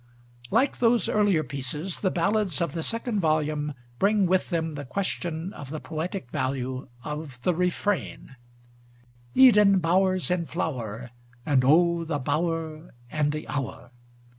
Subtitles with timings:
[0.49, 5.53] Like those earlier pieces, the ballads of the second volume bring with them the question
[5.53, 8.35] of the poetic value of the "refrain"
[9.35, 11.11] Eden bower's in flower:
[11.45, 13.91] And O the bower and the hour!